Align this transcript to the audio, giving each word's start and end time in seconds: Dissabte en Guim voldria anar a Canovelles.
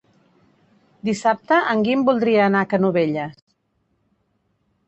Dissabte 1.09 1.59
en 1.73 1.85
Guim 1.87 2.05
voldria 2.09 2.47
anar 2.47 2.65
a 2.67 2.71
Canovelles. 2.73 3.37